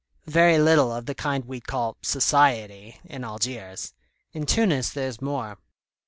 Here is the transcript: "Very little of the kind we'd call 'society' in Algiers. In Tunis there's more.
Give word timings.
"Very 0.25 0.57
little 0.57 0.91
of 0.91 1.05
the 1.05 1.13
kind 1.13 1.45
we'd 1.45 1.67
call 1.67 1.95
'society' 2.01 2.99
in 3.05 3.23
Algiers. 3.23 3.93
In 4.33 4.47
Tunis 4.47 4.89
there's 4.89 5.21
more. 5.21 5.59